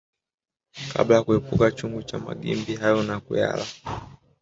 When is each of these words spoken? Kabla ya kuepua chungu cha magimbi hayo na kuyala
Kabla 0.93 1.15
ya 1.15 1.23
kuepua 1.23 1.71
chungu 1.71 2.03
cha 2.03 2.19
magimbi 2.19 2.75
hayo 2.75 3.03
na 3.03 3.19
kuyala 3.19 3.65